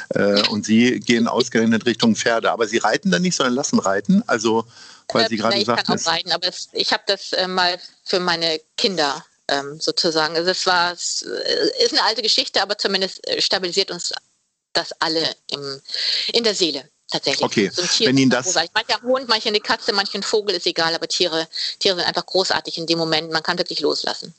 Äh, 0.10 0.48
und 0.48 0.65
Sie 0.65 1.00
gehen 1.00 1.27
ausgerechnet 1.27 1.86
Richtung 1.86 2.15
Pferde. 2.15 2.51
Aber 2.51 2.67
Sie 2.67 2.77
reiten 2.77 3.12
dann 3.12 3.21
nicht, 3.21 3.36
sondern 3.36 3.55
lassen 3.55 3.79
reiten. 3.79 4.24
Also, 4.27 4.65
weil 5.12 5.27
Sie 5.27 5.36
äh, 5.36 5.38
gerade 5.39 5.60
gesagt 5.60 5.88
haben. 5.88 5.98
Ich 5.98 6.03
kann 6.03 6.13
auch 6.13 6.17
reiten, 6.17 6.31
aber 6.31 6.48
es, 6.48 6.69
ich 6.74 6.93
habe 6.93 7.03
das 7.07 7.31
mal 7.48 7.77
für 8.03 8.19
meine 8.19 8.62
Kinder 8.77 9.25
ähm, 9.48 9.79
sozusagen. 9.79 10.36
Also, 10.36 10.51
es 10.51 10.65
war, 10.65 10.93
es 10.93 11.24
ist 11.24 11.93
eine 11.93 12.03
alte 12.03 12.21
Geschichte, 12.21 12.62
aber 12.62 12.77
zumindest 12.77 13.21
stabilisiert 13.39 13.91
uns 13.91 14.13
das 14.74 14.93
alle 15.00 15.27
im, 15.50 15.81
in 16.33 16.43
der 16.43 16.55
Seele 16.55 16.88
tatsächlich. 17.12 17.44
Okay, 17.44 17.72
so 17.72 18.06
wenn 18.06 18.18
Ihnen 18.18 18.32
das... 18.32 18.56
Manche 18.56 18.96
ein 18.96 19.01
Hund, 19.03 19.27
manche 19.27 19.50
eine 19.50 19.60
Katze, 19.60 19.94
manche 19.94 20.18
ein 20.18 20.24
Vogel, 20.24 20.56
ist 20.56 20.65
egal, 20.65 20.96
aber 20.96 21.08
Tiere, 21.08 21.48
Tiere 21.80 21.98
sind 21.98 22.06
einfach 22.06 22.25
großartig 22.25 22.77
in 22.77 22.88
dem 22.88 22.98
Moment. 22.98 23.32
Man 23.32 23.44
kann 23.44 23.58
wirklich 23.58 23.82
loslassen. 23.82 24.34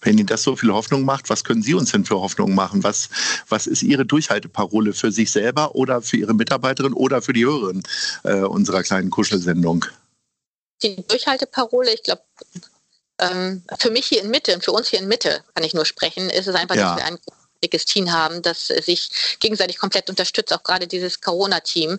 Wenn 0.00 0.16
Ihnen 0.16 0.26
das 0.26 0.42
so 0.42 0.56
viel 0.56 0.72
Hoffnung 0.72 1.04
macht, 1.04 1.28
was 1.28 1.44
können 1.44 1.62
Sie 1.62 1.74
uns 1.74 1.90
denn 1.90 2.04
für 2.04 2.20
Hoffnung 2.20 2.54
machen? 2.54 2.84
Was, 2.84 3.08
was 3.48 3.66
ist 3.66 3.82
Ihre 3.82 4.06
Durchhalteparole 4.06 4.92
für 4.92 5.10
sich 5.10 5.30
selber 5.30 5.74
oder 5.74 6.02
für 6.02 6.16
Ihre 6.16 6.34
Mitarbeiterin 6.34 6.92
oder 6.92 7.20
für 7.20 7.32
die 7.32 7.44
Hörerin 7.44 7.82
äh, 8.22 8.40
unserer 8.40 8.82
kleinen 8.82 9.10
Kuschelsendung? 9.10 9.84
Die 10.82 11.04
Durchhalteparole, 11.06 11.92
ich 11.92 12.02
glaube, 12.04 12.22
ähm, 13.18 13.62
für 13.78 13.90
mich 13.90 14.06
hier 14.06 14.22
in 14.22 14.30
Mitte 14.30 14.58
für 14.60 14.72
uns 14.72 14.88
hier 14.88 15.00
in 15.00 15.08
Mitte 15.08 15.44
kann 15.54 15.64
ich 15.64 15.74
nur 15.74 15.84
sprechen, 15.84 16.30
ist 16.30 16.46
es 16.46 16.54
einfach, 16.54 16.76
ja. 16.76 16.94
dass 16.94 16.96
wir 16.96 17.04
ein 17.04 17.18
dickes 17.62 17.84
Team 17.84 18.12
haben, 18.12 18.42
das 18.42 18.68
sich 18.68 19.10
gegenseitig 19.40 19.78
komplett 19.78 20.08
unterstützt, 20.08 20.52
auch 20.52 20.62
gerade 20.62 20.86
dieses 20.86 21.20
Corona-Team, 21.20 21.98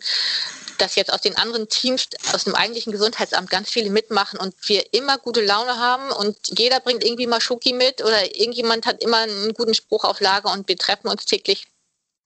dass 0.78 0.96
jetzt 0.96 1.14
aus 1.14 1.22
den 1.22 1.38
anderen 1.38 1.70
Teams, 1.70 2.08
aus 2.34 2.46
dem 2.46 2.56
eigentlichen 2.56 2.92
Gesundheitsamt 2.92 3.50
ganz 3.50 3.70
viele 3.70 3.90
mitmachen 3.90 4.40
und 4.40 4.56
wir 4.68 4.94
immer 4.94 5.18
gute 5.18 5.42
Laune 5.42 5.78
haben 5.78 6.12
und 6.12 6.38
jeder 6.58 6.80
bringt 6.80 7.04
irgendwie 7.04 7.28
mal 7.28 7.42
Schoki 7.42 7.74
mit 7.74 8.04
oder 8.04 8.36
irgendjemand 8.36 8.86
hat 8.86 9.02
immer 9.04 9.18
einen 9.18 9.54
guten 9.54 9.74
Spruch 9.74 10.04
auf 10.04 10.20
Lager 10.20 10.52
und 10.52 10.68
wir 10.68 10.78
treffen 10.78 11.08
uns 11.08 11.26
täglich 11.26 11.68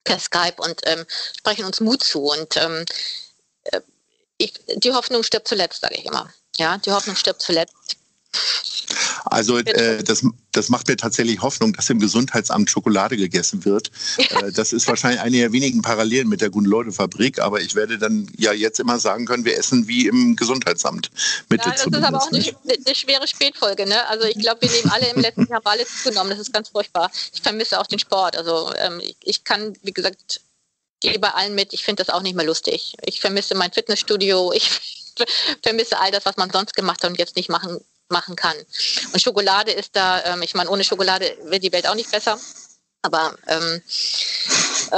per 0.04 0.18
Skype 0.18 0.56
und 0.58 0.80
ähm, 0.84 1.04
sprechen 1.38 1.64
uns 1.64 1.80
Mut 1.80 2.02
zu 2.02 2.22
und 2.22 2.56
ähm, 2.56 2.84
äh, 3.64 3.80
ich, 4.38 4.54
die 4.76 4.92
Hoffnung 4.92 5.22
stirbt 5.22 5.48
zuletzt, 5.48 5.80
sage 5.80 5.96
ich 5.96 6.06
immer. 6.06 6.32
Ja, 6.56 6.78
die 6.78 6.92
Hoffnung 6.92 7.16
stirbt 7.16 7.42
zuletzt. 7.42 7.96
Also 9.24 9.58
äh, 9.58 10.02
das, 10.02 10.24
das 10.52 10.68
macht 10.68 10.88
mir 10.88 10.96
tatsächlich 10.96 11.42
Hoffnung, 11.42 11.72
dass 11.72 11.90
im 11.90 11.98
Gesundheitsamt 11.98 12.70
Schokolade 12.70 13.16
gegessen 13.16 13.64
wird. 13.64 13.90
Äh, 14.26 14.50
das 14.50 14.72
ist 14.72 14.88
wahrscheinlich 14.88 15.20
eine 15.20 15.36
der 15.36 15.52
wenigen 15.52 15.82
Parallelen 15.82 16.28
mit 16.28 16.40
der 16.40 16.50
Guten-Leute-Fabrik, 16.50 17.38
aber 17.38 17.60
ich 17.60 17.74
werde 17.74 17.96
dann 17.98 18.28
ja 18.36 18.52
jetzt 18.52 18.80
immer 18.80 18.98
sagen 18.98 19.26
können, 19.26 19.44
wir 19.44 19.56
essen 19.56 19.86
wie 19.86 20.08
im 20.08 20.34
Gesundheitsamt. 20.36 21.10
Mitte 21.48 21.68
ja, 21.68 21.72
das 21.72 21.86
ist 21.86 21.94
aber 21.94 22.22
auch 22.22 22.32
eine, 22.32 22.44
eine, 22.86 22.94
schwere 22.94 23.28
Spätfolge. 23.28 23.86
Ne? 23.86 24.06
Also 24.08 24.24
ich 24.24 24.38
glaube, 24.38 24.62
wir 24.62 24.70
nehmen 24.70 24.90
alle 24.90 25.08
im 25.10 25.20
letzten 25.20 25.46
Jahr 25.46 25.60
alle 25.64 25.86
zugenommen. 25.86 26.30
Das 26.30 26.40
ist 26.40 26.52
ganz 26.52 26.70
furchtbar. 26.70 27.10
Ich 27.34 27.42
vermisse 27.42 27.78
auch 27.78 27.86
den 27.86 27.98
Sport. 27.98 28.36
Also 28.36 28.72
ähm, 28.76 29.00
ich, 29.00 29.16
ich 29.22 29.44
kann, 29.44 29.74
wie 29.82 29.92
gesagt, 29.92 30.40
gehe 31.00 31.18
bei 31.18 31.30
allen 31.30 31.54
mit. 31.54 31.72
Ich 31.72 31.84
finde 31.84 32.04
das 32.04 32.12
auch 32.12 32.22
nicht 32.22 32.36
mehr 32.36 32.46
lustig. 32.46 32.96
Ich 33.04 33.20
vermisse 33.20 33.54
mein 33.54 33.72
Fitnessstudio. 33.72 34.52
Ich 34.52 34.70
vermisse 35.62 35.98
all 35.98 36.10
das, 36.10 36.24
was 36.24 36.36
man 36.36 36.50
sonst 36.50 36.74
gemacht 36.74 37.02
hat 37.02 37.10
und 37.10 37.18
jetzt 37.18 37.36
nicht 37.36 37.48
machen 37.48 37.80
machen 38.08 38.36
kann. 38.36 38.56
Und 39.12 39.20
Schokolade 39.20 39.72
ist 39.72 39.90
da, 39.94 40.24
ähm, 40.24 40.42
ich 40.42 40.54
meine, 40.54 40.70
ohne 40.70 40.84
Schokolade 40.84 41.36
wird 41.44 41.62
die 41.62 41.72
Welt 41.72 41.88
auch 41.88 41.94
nicht 41.94 42.10
besser. 42.10 42.38
Aber 43.02 43.36
ähm, 43.46 43.82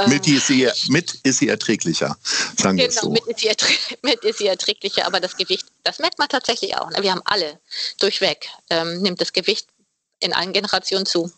mit, 0.07 0.27
ist 0.27 0.47
sie, 0.47 0.67
mit 0.87 1.13
ist 1.23 1.39
sie 1.39 1.47
erträglicher, 1.47 2.17
sagen 2.57 2.77
genau, 2.77 2.89
wir 2.89 3.01
so. 3.01 3.09
Mit 3.11 3.27
ist, 3.27 3.39
sie 3.39 3.51
mit 4.01 4.23
ist 4.23 4.39
sie 4.39 4.47
erträglicher, 4.47 5.05
aber 5.05 5.19
das 5.19 5.37
Gewicht, 5.37 5.67
das 5.83 5.99
merkt 5.99 6.17
man 6.17 6.27
tatsächlich 6.27 6.75
auch. 6.75 6.89
Ne? 6.89 7.03
Wir 7.03 7.11
haben 7.11 7.21
alle 7.25 7.59
durchweg, 7.99 8.49
ähm, 8.71 9.01
nimmt 9.01 9.21
das 9.21 9.31
Gewicht 9.31 9.67
in 10.19 10.33
allen 10.33 10.53
Generationen 10.53 11.05
zu. 11.05 11.31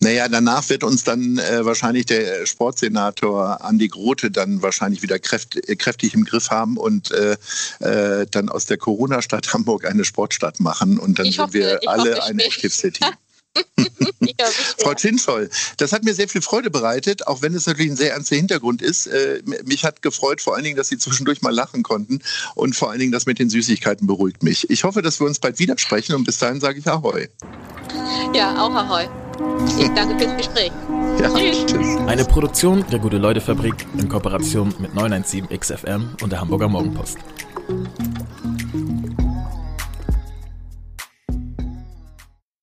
Naja, 0.00 0.28
danach 0.28 0.68
wird 0.70 0.82
uns 0.82 1.04
dann 1.04 1.38
äh, 1.38 1.64
wahrscheinlich 1.64 2.06
der 2.06 2.46
Sportsenator 2.46 3.62
Andi 3.62 3.88
Grote 3.88 4.30
dann 4.30 4.62
wahrscheinlich 4.62 5.02
wieder 5.02 5.18
kräft, 5.18 5.56
äh, 5.68 5.76
kräftig 5.76 6.14
im 6.14 6.24
Griff 6.24 6.50
haben 6.50 6.78
und 6.78 7.10
äh, 7.12 7.36
äh, 7.80 8.26
dann 8.30 8.48
aus 8.48 8.64
der 8.64 8.78
Corona-Stadt 8.78 9.52
Hamburg 9.52 9.84
eine 9.84 10.04
Sportstadt 10.04 10.58
machen 10.58 10.98
und 10.98 11.18
dann 11.18 11.26
ich 11.26 11.36
sind 11.36 11.44
hoffe, 11.44 11.52
wir 11.54 11.80
alle 11.86 12.12
hoffe, 12.12 12.24
eine 12.24 12.44
Active 12.44 12.70
City. 12.70 13.04
Frau 14.78 14.94
Chinschol, 14.94 15.50
das 15.76 15.92
hat 15.92 16.04
mir 16.04 16.14
sehr 16.14 16.28
viel 16.28 16.40
Freude 16.40 16.70
bereitet, 16.70 17.26
auch 17.26 17.42
wenn 17.42 17.54
es 17.54 17.66
natürlich 17.66 17.90
ein 17.90 17.96
sehr 17.96 18.12
ernster 18.12 18.36
Hintergrund 18.36 18.80
ist. 18.80 19.06
Äh, 19.06 19.42
mich 19.64 19.84
hat 19.84 20.02
gefreut 20.02 20.40
vor 20.40 20.54
allen 20.54 20.64
Dingen, 20.64 20.76
dass 20.76 20.88
Sie 20.88 20.98
zwischendurch 20.98 21.42
mal 21.42 21.52
lachen 21.52 21.82
konnten 21.82 22.20
und 22.54 22.76
vor 22.76 22.90
allen 22.90 23.00
Dingen 23.00 23.12
das 23.12 23.26
mit 23.26 23.38
den 23.38 23.50
Süßigkeiten 23.50 24.06
beruhigt 24.06 24.42
mich. 24.42 24.70
Ich 24.70 24.84
hoffe, 24.84 25.02
dass 25.02 25.20
wir 25.20 25.26
uns 25.26 25.40
bald 25.40 25.58
widersprechen 25.58 26.14
und 26.14 26.24
bis 26.24 26.38
dahin 26.38 26.60
sage 26.60 26.78
ich 26.78 26.86
Ahoi. 26.86 27.28
Ja, 28.34 28.62
auch 28.62 28.74
Ahoi. 28.74 29.08
Ich 29.78 29.88
danke 29.94 30.18
fürs 30.18 30.36
Gespräch. 30.36 30.72
Ja, 31.20 31.28
tschüss. 31.30 31.66
tschüss. 31.66 31.96
Eine 32.06 32.24
Produktion 32.24 32.84
der 32.90 32.98
Gute-Leute-Fabrik 32.98 33.86
in 33.96 34.08
Kooperation 34.08 34.74
mit 34.78 34.94
917 34.94 35.48
XFM 35.58 36.16
und 36.22 36.32
der 36.32 36.40
Hamburger 36.40 36.68
Morgenpost. 36.68 37.18